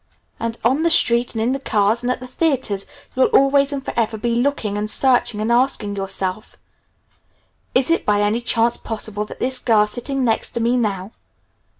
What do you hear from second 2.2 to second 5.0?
theaters you'll always and forever be looking and